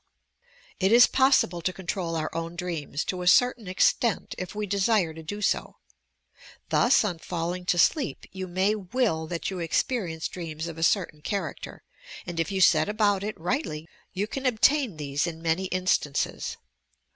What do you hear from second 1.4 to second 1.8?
to